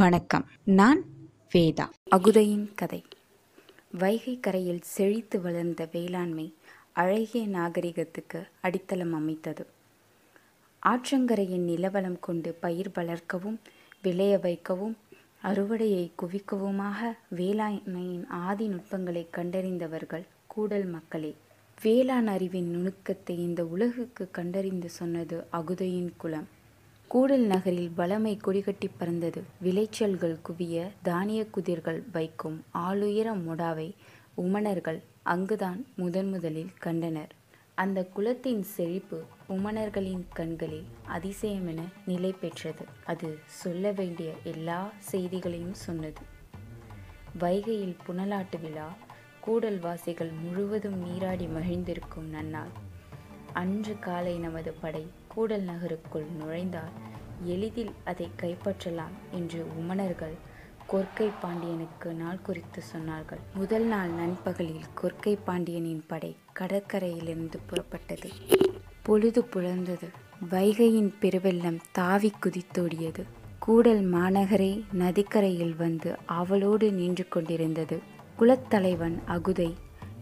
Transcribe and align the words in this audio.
வணக்கம். 0.00 0.46
நான் 0.64 1.04
வேதா. 1.54 1.88
அகுதையின் 2.16 2.74
கதை. 2.74 3.04
வைகை 3.90 4.40
கரையில் 4.40 4.80
செழித்து 4.80 5.40
வளர்ந்த 5.40 5.88
வேளாண்மை 5.92 6.54
அழகிய 6.92 7.48
நாகரிகத்துக்கு 7.48 8.48
அடித்தளம் 8.60 9.12
அமைத்தது. 9.12 9.66
ஆற்றங்கரையின் 10.86 11.66
நிலவளம் 11.66 12.18
கொண்டு 12.20 12.52
பயிர் 12.52 12.90
வளர்க்கவும் 12.94 13.60
விளைய 14.02 14.38
வைக்கவும் 14.38 14.96
அறுவடையை 15.42 16.10
குவிக்கவுமாக 16.22 17.16
வேளாண்மையின் 17.36 18.26
ஆதி 18.28 18.68
நுட்பங்களை 18.68 19.28
கண்டறிந்தவர்கள் 19.32 20.24
கூடல் 20.46 20.84
மக்களே. 20.84 21.36
வேளாண் 21.82 22.26
அறிவின் 22.26 22.70
நுணுக்கத்தை 22.70 23.36
இந்த 23.36 23.64
உலகுக்கு 23.64 24.30
கண்டறிந்து 24.30 24.90
சொன்னது 24.90 25.46
அகுதையின் 25.52 26.10
குலம். 26.16 26.58
கூடல் 27.12 27.40
நகரில் 27.40 27.92
வளமை 27.96 28.38
கொடிகட்டி 28.40 28.90
பறந்தது. 28.96 29.42
விளைச்சல்கள் 29.62 30.38
குவிய 30.48 30.90
தானிய 31.02 31.46
குதிர்கள் 31.46 32.04
வைக்கும் 32.12 32.64
ஆளுயர 32.74 33.32
முடாவை 33.32 33.94
உமணர்கள் 34.36 35.02
அங்குதான் 35.22 35.86
முதன் 35.96 36.28
முதலில் 36.28 36.70
கண்டனர். 36.78 37.32
அந்த 37.74 38.04
குலத்தின் 38.04 38.62
செழிப்பு 38.62 39.22
உமணர்களின் 39.48 40.24
கண்களில் 40.32 40.84
அதிசயமென 41.08 41.80
நிலை 42.06 42.32
பெற்றது. 42.32 42.84
அது 43.04 43.38
சொல்ல 43.44 43.92
வேண்டிய 43.92 44.32
எல்லா 44.42 44.90
செய்திகளையும் 44.98 45.74
சொன்னது. 45.74 46.22
வைகையில் 47.40 47.96
புனலாட்டு 48.06 48.60
விழா 48.60 48.96
கூடல் 49.40 49.78
வாசிகள் 49.78 50.30
முழுவதும் 50.30 50.98
நீராடி 51.02 51.46
மகிழ்ந்திருக்கும் 51.46 52.32
நன்னாள். 52.32 52.74
அன்று 53.52 53.98
காலை 53.98 54.38
நமது 54.38 54.72
படை 54.72 55.18
கூடல் 55.34 55.60
நகருக்குள் 55.60 56.26
நுழைந்தால் 56.38 56.94
எளிதில் 57.44 57.90
அதை 58.04 58.30
கைப்பற்றலாம் 58.42 59.16
என்று 59.30 59.66
உமணர்கள் 59.80 60.36
கொர்க்கை 60.92 61.28
பாண்டியனுக்கு 61.40 62.12
நாள் 62.12 62.42
குறித்து 62.42 62.82
சொன்னார்கள். 62.92 63.42
முதல் 63.54 63.84
நாள் 63.84 64.08
நண்பகலில் 64.08 64.86
கொர்க்கை 65.02 65.38
பாண்டியனின் 65.44 66.02
படை 66.06 66.36
கடற்கரையிலிருந்து 66.58 67.58
புறப்பட்டது. 67.70 68.30
பொழுது 69.02 69.44
புலர்ந்தது. 69.54 70.08
வைகையின் 70.50 71.12
பெருவெள்ளம் 71.20 71.80
தாவி 71.92 72.32
குதித்தோடியது. 72.40 73.22
கூடல் 73.58 74.04
மாநகரே 74.12 74.84
நதிக்கரையில் 74.92 75.76
வந்து 75.76 76.16
அவளோடு 76.26 76.92
நின்று 76.92 77.28
கொண்டிருந்தது. 77.28 77.98
குலத்தலைவன் 78.38 79.18
அகுதை 79.28 79.70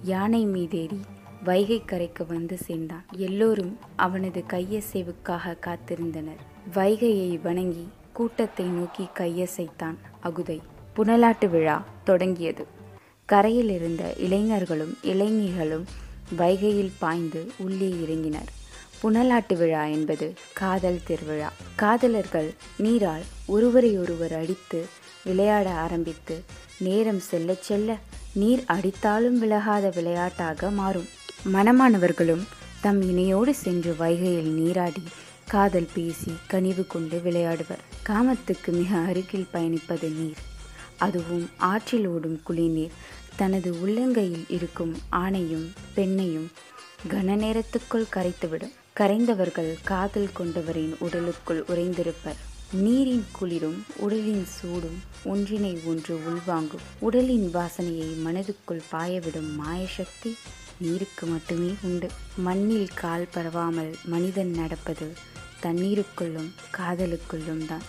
யானை 0.02 0.46
மீதேறி 0.46 1.00
வைகை 1.44 1.84
கரைக்கு 1.84 2.26
வந்து 2.26 2.56
சேர்ந்தான். 2.56 3.04
எல்லோரும் 3.16 3.78
அவனது 3.96 4.44
கையசைவுக்காக 4.48 5.56
காத்திருந்தனர். 5.66 6.40
வைகையை 6.74 7.40
வணங்கி 7.42 7.88
கூட்டத்தை 8.12 8.66
நோக்கி 8.66 9.08
கையசைத்தான் 9.14 9.96
அகுதை. 10.24 10.60
புனலாட்டு 10.96 11.50
விழா 11.50 11.84
தொடங்கியது. 12.04 12.66
கரையில் 13.24 13.68
இருந்த 13.68 14.14
இளைஞர்களும் 14.16 14.98
இளைஞர்களும் 15.02 15.84
வைகையில் 16.38 16.90
பாய்ந்து 16.98 17.50
உள்ளே 17.58 17.88
இறங்கினர். 17.88 18.48
புனலாட்டு 19.02 19.56
விழா 19.56 19.84
என்பது 19.84 20.34
காதல் 20.52 21.02
திருவிழா. 21.04 21.52
காதலர்கள் 21.74 22.54
நீரால் 22.76 23.22
ஒருவரையொருவர் 23.46 24.34
அடித்து 24.34 24.86
விளையாட 25.24 25.70
ஆரம்பித்து 25.70 26.42
நேரம் 26.78 27.18
செல்ல 27.18 27.54
செல்ல 27.54 27.96
நீர் 28.32 28.64
அடித்தாலும் 28.66 29.38
விலகாத 29.38 29.92
விளையாட்டாக 29.94 30.70
மாறும். 30.70 31.16
மனமானவர்களும் 31.44 32.42
தம் 32.80 33.02
இணையோடு 33.02 33.50
சென்று 33.50 33.96
வைகையில் 33.98 34.52
நீராடி 34.52 35.02
காதல் 35.46 35.88
பேசி 35.94 36.32
கனிவு 36.46 36.86
கொண்டு 36.86 37.20
விளையாடுவர். 37.24 37.78
காமத்துக்கு 38.06 38.66
மிக 38.66 38.96
அருகில் 38.96 39.46
பயணிப்பது 39.52 40.12
நீர். 40.14 40.36
அதுவும் 40.98 41.50
ஆற்றில் 41.56 42.06
ஓடும் 42.06 42.40
குளிர்நீர். 42.48 42.90
தனது 43.36 43.74
உள்ளங்கையில் 43.74 44.44
இருக்கும் 44.48 44.96
ஆணையும் 45.12 45.70
பெண்ணையும் 45.96 46.46
கன 47.08 47.34
நேரத்துக்குள் 47.36 48.06
கரைத்துவிடும். 48.14 48.72
கரைந்தவர்கள் 48.96 49.74
காதல் 49.84 50.32
கொண்டவரின் 50.32 50.96
உடலுக்குள் 50.98 51.64
உறைந்திருப்பர். 51.68 52.38
நீரின் 52.72 53.24
குளிரும் 53.32 53.84
உடலின் 53.96 54.44
சூடும் 54.46 55.02
ஒன்றினை 55.24 55.80
ஒன்று 55.84 56.20
உள்வாங்கும். 56.30 56.84
உடலின் 56.98 57.54
வாசனையை 57.54 58.14
மனதுக்குள் 58.24 58.80
பாயவிடும் 58.92 59.54
மாயசக்தி 59.56 60.36
நீருக்கு 60.78 61.26
மட்டுமே 61.26 61.74
உண்டு. 61.82 62.08
மண்ணில் 62.36 62.88
கால் 62.94 63.28
பரவாமல் 63.34 63.92
மனிதன் 64.04 64.50
நடப்பது 64.50 65.12
தண்ணீருக்குள்ளும் 65.62 66.50
காதலுக்குள்ளும் 66.76 67.66
தான். 67.66 67.82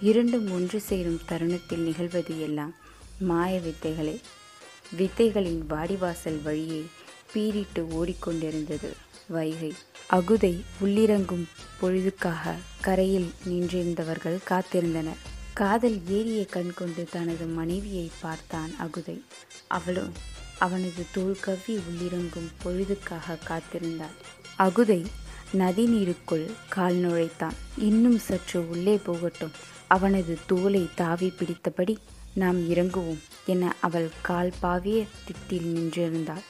இரண்டும் 0.00 0.52
ஒன்று 0.52 0.80
சேரும் 0.80 1.20
தருணத்தில் 1.26 1.80
நிகழ்வது 1.80 2.40
எல்லாம் 2.40 2.74
மாய 3.18 3.60
வித்தைகளே. 3.60 4.20
வித்தைகளின் 4.98 5.60
வாடிவாசல் 5.68 6.42
வழியே 6.42 6.84
பீறிட்டு 7.34 7.82
ஓடிக்கொண்டிருந்தது 7.98 8.90
வைகை. 9.28 9.72
அகுதை 10.10 10.54
உள்ளிறங்கும் 10.84 11.44
பொழுதுக்காக 11.80 12.54
கரையில் 12.80 13.30
நின்றிருந்தவர்கள் 13.48 14.38
காத்திருந்தனர். 14.48 15.22
காதல் 15.52 15.98
ஏறிய 16.08 16.44
கண் 16.44 16.72
கொண்டு 16.74 17.06
தனது 17.10 17.46
மனைவியை 17.46 18.10
பார்த்தான் 18.20 18.72
அகுதை. 18.80 19.16
அவளும் 19.68 20.12
அவனது 20.66 21.02
தோல் 21.14 21.36
கவ்வி 21.40 21.74
உள்ளிறங்கும் 21.88 22.50
பொழுதுக்காக 22.62 23.36
காத்திருந்தாள். 23.48 24.16
அகுதை 24.58 25.00
நதிநீருக்குள் 25.58 26.46
கால் 26.68 26.98
நுழைத்தான். 27.04 27.56
இன்னும் 27.88 28.18
சற்று 28.18 28.60
உள்ளே 28.68 28.96
போகட்டும். 29.06 29.54
அவனது 29.86 30.34
தோலை 30.46 30.84
தாவி 30.94 31.28
பிடித்தபடி 31.38 31.94
நாம் 32.34 32.60
இறங்குவோம் 32.70 33.22
என 33.46 33.72
அவள் 33.80 34.08
கால் 34.22 34.52
பாவிய 34.62 35.00
திட்டில் 35.26 35.68
நின்றிருந்தாள். 35.74 36.44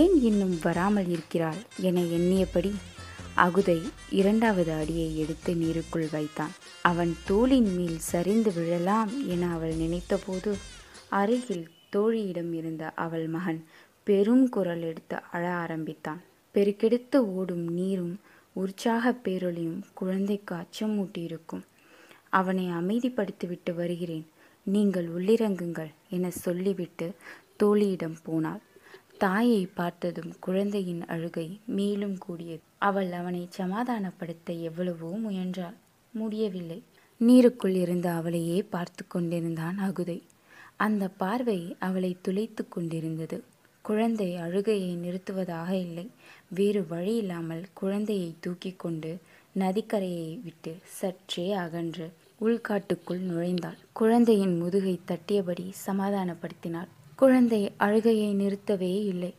ஏன் 0.00 0.14
இன்னும் 0.22 0.56
வராமல் 0.62 1.08
இருக்கிறாள் 1.08 1.60
என 1.80 2.00
எண்ணியபடி 2.18 2.72
அகுதை 3.44 3.78
இரண்டாவது 4.10 4.72
அடியை 4.72 5.08
எடுத்து 5.22 5.52
நீருக்குள் 5.62 6.08
வைத்தான். 6.10 6.54
அவன் 6.82 7.12
தோளின் 7.24 7.70
மேல் 7.76 7.98
சரிந்து 8.12 8.52
விழலாம் 8.52 9.12
என 9.28 9.42
அவள் 9.54 9.74
நினைத்தபோது 9.82 10.52
அருகில் 11.08 11.66
தோழியிடம் 11.92 12.52
இருந்த 12.52 12.90
அவள் 12.90 13.26
மகன் 13.26 13.60
பெரும் 14.04 14.48
குரல் 14.48 14.82
எடுத்து 14.82 15.16
அழ 15.32 15.44
ஆரம்பித்தான். 15.52 16.20
பெருக்கெடுத்து 16.54 17.16
ஓடும் 17.16 17.66
நீரும் 17.72 18.14
உற்சாக 18.52 19.10
பேரொளியும் 19.24 19.80
குழந்தைக்கு 19.94 20.54
அச்சமூட்டியிருக்கும். 20.54 21.64
அவனை 22.30 22.66
அமைதிப்படுத்திவிட்டு 22.70 23.74
வருகிறேன். 23.74 24.26
நீங்கள் 24.66 25.08
உள்ளிறங்குங்கள் 25.08 25.92
என 26.10 26.30
சொல்லிவிட்டு 26.30 27.06
தோழியிடம் 27.62 28.16
போனாள். 28.22 28.62
தாயை 29.18 29.66
பார்த்ததும் 29.74 30.32
குழந்தையின் 30.40 31.04
அழுகை 31.04 31.60
மேலும் 31.66 32.18
கூடியது. 32.18 32.62
அவள் 32.78 33.12
அவனை 33.12 33.48
சமாதானப்படுத்த 33.58 34.60
எவ்வளவோ 34.60 35.10
முயன்றாள். 35.16 35.76
முடியவில்லை. 36.14 36.82
நீருக்குள் 37.20 37.74
இருந்த 37.74 38.12
அவளையே 38.12 38.62
பார்த்து 38.62 39.04
கொண்டிருந்தான் 39.08 39.78
அகுதை. 39.78 40.18
அந்த 40.80 41.04
பார்வை 41.08 41.60
அவளை 41.78 42.10
துளைத்து 42.22 42.62
கொண்டிருந்தது. 42.68 43.36
குழந்தை 43.84 44.28
அழுகையை 44.36 44.92
நிறுத்துவதாக 44.96 45.70
இல்லை. 45.76 46.06
வேறு 46.48 46.80
வழி 46.88 47.14
இல்லாமல் 47.16 47.64
குழந்தையை 47.74 48.30
தூக்கி 48.40 48.72
கொண்டு 48.76 49.10
நதிக்கரையை 49.54 50.30
விட்டு 50.42 50.72
சற்றே 50.98 51.46
அகன்று 51.54 52.06
உள்காட்டுக்குள் 52.40 53.22
நுழைந்தாள். 53.30 53.78
குழந்தையின் 53.92 54.54
முதுகை 54.58 54.94
தட்டியபடி 55.06 55.66
சமாதானப்படுத்தினாள். 55.86 56.90
குழந்தை 57.16 57.60
அழுகையை 57.76 58.30
நிறுத்தவே 58.34 58.94
இல்லை. 59.12 59.32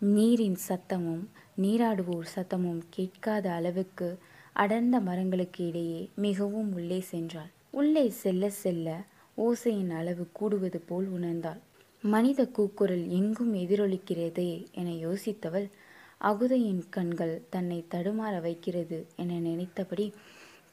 நீரின் 0.00 0.58
சத்தமும் 0.68 1.24
நீராடுவோர் 1.62 2.28
சத்தமும் 2.34 2.80
கேட்காத 2.90 3.46
அளவுக்கு 3.52 4.08
அடர்ந்த 4.52 4.96
மரங்களுக்கு 5.00 5.62
இடையே 5.66 6.00
மிகவும் 6.16 6.70
உள்ளே 6.72 7.00
சென்றாள். 7.10 7.50
உள்ளே 7.70 8.06
செல்ல 8.22 8.50
செல்ல 8.62 8.88
ஓசையின் 9.36 9.90
அளவு 9.90 10.24
கூடுவது 10.32 10.78
போல் 10.80 11.08
உணர்ந்தாள். 11.12 11.60
மனித 12.02 12.40
கூக்குரல் 12.46 13.08
எங்கும் 13.08 13.54
எதிரொலிக்கிறதே 13.54 14.50
என 14.72 14.88
யோசித்தவள் 15.06 15.66
அகுதையின் 16.20 16.82
கண்கள் 16.90 17.34
தன்னை 17.50 17.84
தடுமாற 17.90 18.40
வைக்கிறது 18.40 19.06
என 19.16 19.38
நினைத்தபடி 19.38 20.12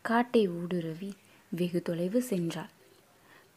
காட்டை 0.02 0.48
ஊடுருவி 0.50 1.10
வெகு 1.52 1.82
தொலைவு 1.82 2.24
சென்றாள். 2.30 2.72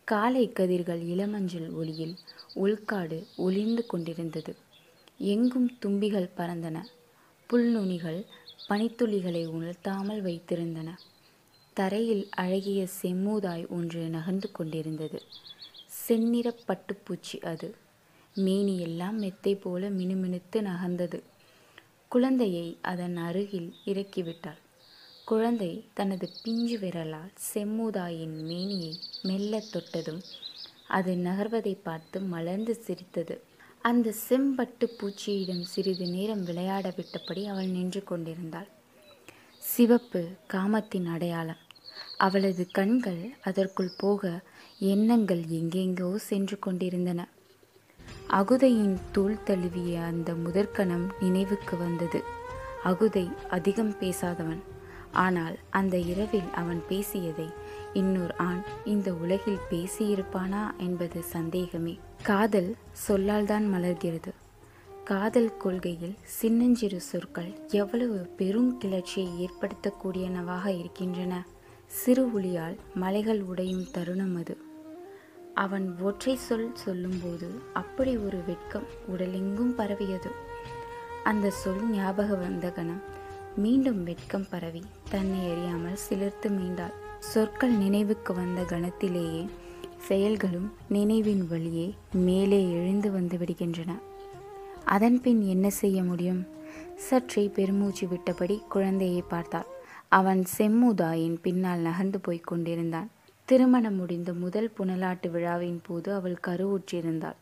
காலை 0.05 0.53
கதிர்கள் 0.53 1.03
இளமஞ்சள் 1.03 1.69
ஒளியில் 1.73 2.17
உள்காடு 2.57 3.19
ஒளிர்ந்து 3.37 3.87
கொண்டிருந்தது. 3.87 4.57
எங்கும் 5.19 5.79
தும்பிகள் 5.79 6.35
பறந்தன. 6.37 6.77
புல்நுனிகள் 7.51 8.21
பனித்துளிகளை 8.69 9.47
உணர்த்தாமல் 9.47 10.23
வைத்திருந்தன. 10.23 10.89
தரையில் 11.77 12.29
அழகிய 12.31 12.87
செம்மூதாய் 13.03 13.69
ஒன்று 13.69 14.03
நகர்ந்து 14.09 14.53
கொண்டிருந்தது. 14.53 15.23
செந்நிற 15.87 16.55
பட்டுப்பூச்சி 16.69 17.39
அது. 17.43 17.69
மேனியெல்லாம் 18.37 19.17
மெத்தை 19.17 19.55
போல 19.55 19.91
மினுமினுத்து 19.91 20.61
நகர்ந்தது. 20.61 21.19
குழந்தையை 22.09 22.79
அதன் 22.83 23.17
அருகில் 23.17 23.75
இறக்கிவிட்டாள். 23.85 24.61
குழந்தை 25.25 25.85
தனது 25.95 26.31
பிஞ்சு 26.43 26.79
விரலால் 26.79 27.33
செம்முதாயின் 27.53 28.37
மேனியை 28.47 28.93
மெல்ல 29.23 29.63
தொட்டதும் 29.73 30.23
அது 30.89 31.17
நகர்வதை 31.17 31.75
பார்த்து 31.83 32.21
மலர்ந்து 32.21 32.75
சிரித்தது. 32.87 33.37
அந்த 33.83 34.15
செம்பட்டு 34.29 34.89
பூச்சியிடம் 34.99 35.65
சிறிது 35.75 36.07
நேரம் 36.07 36.45
விளையாட 36.45 36.95
விட்டபடி 36.97 37.45
அவள் 37.47 37.67
நின்று 37.67 38.05
கொண்டிருந்தாள். 38.05 38.69
சிவப்பு 39.63 40.23
காமத்தின் 40.47 41.07
அடையாளம். 41.07 41.63
அவளது 42.17 42.67
கண்கள் 42.71 43.33
அதற்குள் 43.43 43.91
போக 43.97 44.41
எண்ணங்கள் 44.79 45.43
எங்கெங்கோ 45.43 46.15
சென்று 46.15 46.59
கொண்டிருந்தன. 46.59 47.29
அகுதையின் 48.31 48.97
தூள் 49.13 49.43
தழுவிய 49.43 50.03
அந்த 50.03 50.35
முதற்கணம் 50.35 51.13
நினைவுக்கு 51.21 51.77
வந்தது. 51.77 52.23
அகுதை 52.85 53.33
அதிகம் 53.49 53.95
பேசாதவன். 54.01 54.63
ஆனால் 55.13 55.59
அந்த 55.71 55.97
இரவில் 55.97 56.51
அவன் 56.55 56.83
பேசியதை 56.89 57.49
இன்னொரு 57.93 58.35
ஆண் 58.37 58.63
இந்த 58.85 59.15
உலகில் 59.15 59.67
பேசியிருப்பானா 59.71 60.77
என்பது 60.77 61.23
சந்தேகமே. 61.23 61.99
காதல் 62.23 62.77
சொல்லால்தான் 63.09 63.67
மலர்கிறது. 63.75 64.33
காதல் 65.05 65.57
கொள்கையில் 65.57 66.17
சின்னஞ்சிறு 66.23 67.01
சொற்கள் 67.01 67.53
எவ்வளவு 67.69 68.19
பெரும் 68.37 68.79
கிளர்ச்சியை 68.79 69.47
ஏற்படுத்தக்கூடியனவாக 69.47 70.79
இருக்கின்றன. 70.79 71.47
சிறு 71.87 72.27
ஒளியால் 72.27 72.77
மலைகள் 72.95 73.43
உடையும் 73.43 73.91
தருணம் 73.91 74.37
அது. 74.37 74.57
அவன் 75.55 75.97
ஒற்றை 76.01 76.37
சொல் 76.37 76.71
சொல்லும்போது 76.75 77.51
அப்படி 77.73 78.17
ஒரு 78.17 78.39
வெட்கம் 78.47 78.87
உடலெங்கும் 79.17 79.75
பரவியது. 79.75 80.31
அந்த 81.25 81.51
சொல் 81.51 81.91
ஞாபகம் 81.91 82.39
வந்த 82.39 82.71
கணம் 82.71 83.01
மீண்டும் 83.57 84.05
வெட்கம் 84.05 84.47
பரவி 84.51 84.83
தன்னை 85.11 85.51
அறியாமல் 85.51 85.99
சிலிர்த்து 86.09 86.49
மீண்டாள். 86.49 86.93
சொற்கள் 87.19 87.71
நினைவுக்கு 87.71 88.35
வந்த 88.35 88.63
கணத்திலேயே 88.63 89.49
செயல்களும் 89.99 90.73
நினைவின் 90.89 91.49
வழியே 91.49 91.95
மேலே 92.13 92.73
எழுந்து 92.73 93.11
வந்து 93.11 93.37
விடுகின்றன. 93.37 93.99
அதன்பின் 94.85 95.43
என்ன 95.43 95.71
செய்ய 95.71 96.03
முடியும்? 96.03 96.47
சற்றே 96.97 97.47
பெருமூச்சு 97.49 98.07
விட்டபடி 98.07 98.59
குழந்தையை 98.69 99.23
பார்த்தாள். 99.23 99.67
அவன் 100.13 100.43
செம்முதாயின் 100.59 101.37
பின்னால் 101.43 101.79
நகர்ந்து 101.79 102.21
போய்க் 102.21 102.47
கொண்டிருந்தான். 102.47 103.09
திருமணம் 103.49 103.95
முடிந்த 103.95 104.33
முதல் 104.33 104.71
புனலாட்டு 104.79 105.31
விழாவின் 105.31 105.81
போது 105.83 106.15
அவள் 106.15 106.39
கருவுற்றிருந்தாள் 106.47 107.39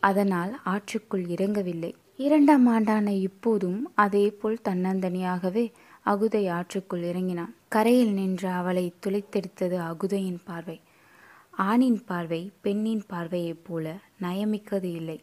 அதனால் 0.00 0.60
ஆற்றுக்குள் 0.64 1.24
இறங்கவில்லை. 1.34 1.92
இரண்டாம் 2.16 2.66
ஆண்டான 2.66 3.08
இப்போதும் 3.08 3.92
அதேபோல் 3.94 4.58
தன்னந்தனியாகவே 4.68 5.64
அகுதை 6.06 6.42
ஆற்றுக்குள் 6.50 7.02
இறங்கினான். 7.02 7.54
கரையில் 7.68 8.12
நின்ற 8.12 8.50
அவளை 8.50 8.94
துளைத்தெடுத்தது 9.06 9.78
அகுதையின் 9.90 10.42
பார்வை. 10.44 10.80
ஆணின் 11.50 12.00
பார்வை 12.04 12.52
பெண்ணின் 12.60 13.04
பார்வையைப் 13.08 13.64
போல 13.64 13.96
நயமிக்கது 14.22 14.88
இல்லை. 14.92 15.18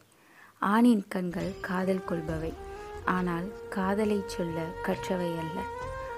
ஆணின் 0.60 1.06
கண்கள் 1.08 1.52
காதல் 1.62 2.08
கொள்பவை. 2.10 2.54
ஆனால் 3.06 3.48
காதலை 3.70 4.20
சொல்ல 4.26 4.68
கற்றவை 4.86 5.32
அல்ல. 5.44 5.58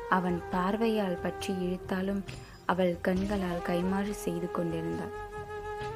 அவன் 0.09 0.41
பார்வையால் 0.51 1.21
பற்றி 1.21 1.53
இழுத்தாலும் 1.53 2.23
அவள் 2.65 2.97
கண்களால் 3.01 3.65
கைமாறு 3.67 4.11
செய்து 4.11 4.51
கொண்டிருந்தாள். 4.51 5.13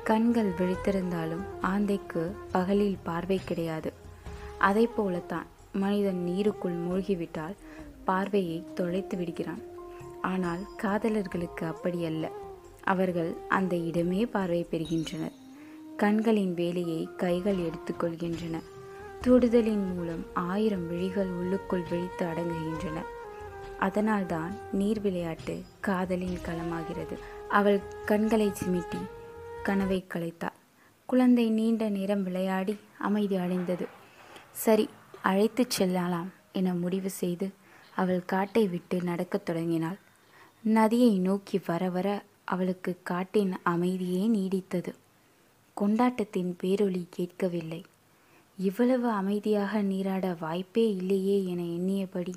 கண்கள் 0.04 0.52
விழித்திருந்தாலும் 0.58 1.44
ஆந்தைக்கு 1.62 2.32
பகலில் 2.52 2.98
பார்வை 3.04 3.40
கிடையாது. 3.46 3.94
அதை 4.58 4.88
போலத்தான் 4.88 5.46
மனிதன் 5.72 6.22
நீருக்குள் 6.28 6.78
மூழ்கிவிட்டால் 6.88 7.56
பார்வையை 8.04 8.64
தொலைத்து 8.74 9.18
விடுகிறான். 9.18 9.62
ஆனால் 10.22 10.60
காதலர்களுக்கு 10.84 11.64
அப்படி 11.64 12.06
அல்ல. 12.06 12.32
அவர்கள் 12.84 13.38
அந்த 13.48 13.76
இடமே 13.76 14.26
பார்வை 14.26 14.68
பெறுகின்றனர். 14.72 15.38
கண்களின் 15.96 16.54
வேலையை 16.54 17.10
கைகள் 17.18 17.56
எடுத்துக்கொள்கின்றன 17.56 18.62
தொடுதலின் 19.26 19.96
மூலம் 19.96 20.26
ஆயிரம் 20.34 20.88
விழிகள் 20.88 21.28
உள்ளுக்குள் 21.28 21.88
விழித்து 21.90 22.26
அடங்குகின்றன. 22.26 23.04
அதனால்தான் 23.80 24.56
நீர் 24.72 25.02
விளையாட்டு 25.02 25.64
காதலின் 25.80 26.38
களமாகிறது. 26.38 27.18
அவள் 27.50 27.82
கண்களை 28.06 28.48
சிமிட்டி 28.48 29.02
கனவை 29.64 30.06
கலைத்தாள். 30.08 30.58
குழந்தை 31.06 31.50
நீண்ட 31.50 31.90
நேரம் 31.90 32.24
விளையாடி 32.24 32.78
அமைதி 32.98 33.36
அடைந்தது. 33.36 33.88
சரி 34.52 34.90
அழைத்துச் 35.22 35.70
செல்லலாம் 35.70 36.32
என 36.52 36.74
முடிவு 36.74 37.10
செய்து 37.10 37.52
அவள் 37.96 38.26
காட்டை 38.26 38.68
விட்டு 38.68 39.02
நடக்கத் 39.02 39.46
தொடங்கினாள். 39.46 39.98
நதியை 40.62 41.20
நோக்கி 41.20 41.62
வர 41.66 41.90
வர 41.90 42.24
அவளுக்கு 42.44 42.98
காட்டின் 43.04 43.54
அமைதியே 43.64 44.28
நீடித்தது. 44.28 44.94
கொண்டாட்டத்தின் 45.74 46.58
பேரொளி 46.64 47.06
கேட்கவில்லை. 47.10 47.84
இவ்வளவு 48.58 49.10
அமைதியாக 49.10 49.82
நீராட 49.82 50.38
வாய்ப்பே 50.40 50.96
இல்லையே 50.96 51.46
என 51.46 51.62
எண்ணியபடி 51.62 52.34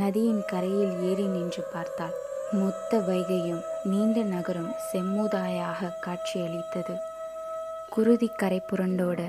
நதியின் 0.00 0.42
கரையில் 0.46 1.02
ஏறி 1.02 1.26
நின்று 1.26 1.62
பார்த்தாள். 1.72 2.16
மொத்த 2.52 2.98
வைகையும் 2.98 3.62
நீண்ட 3.84 4.22
நகரும் 4.22 4.72
செம்முதாயாக 4.92 5.90
காட்சியளித்தது. 6.00 6.94
குருதி 7.90 8.28
கரை 8.28 8.62
புரண்டோட 8.66 9.20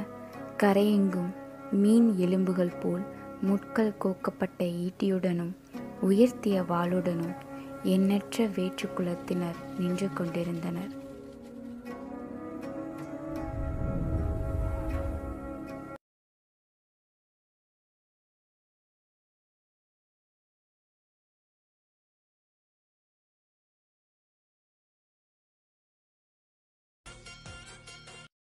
கரையெங்கும் 0.58 1.31
மீன் 1.72 2.18
எலும்புகள் 2.18 2.74
போல் 2.81 3.06
முட்கள் 3.42 3.94
கோக்கப்பட்ட 4.04 4.60
ஈட்டியுடனும் 4.60 5.54
உயர்த்திய 6.02 6.62
வாளுடனும் 6.62 7.36
எண்ணற்ற 7.84 8.48
வேற்று 8.56 8.90
குலத்தினர் 8.98 9.60
நின்று 9.80 10.10
கொண்டிருந்தனர். 10.14 10.97